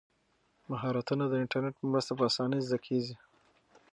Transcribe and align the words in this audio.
مهارتونه 0.69 1.23
د 1.27 1.33
انټرنیټ 1.43 1.75
په 1.79 1.85
مرسته 1.91 2.11
په 2.17 2.23
اسانۍ 2.29 2.59
زده 2.67 2.77
کیږي. 2.85 3.15